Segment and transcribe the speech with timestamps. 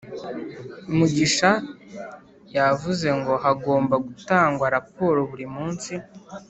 [0.97, 1.49] Mugisha
[2.57, 5.93] yavuze ngo hagomba gutangwa raporo burimunsi